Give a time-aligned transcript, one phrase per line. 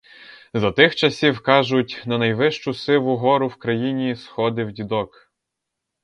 [0.53, 5.31] За тих часів, кажуть, на найвищу сиву гору в країні сходив дідок.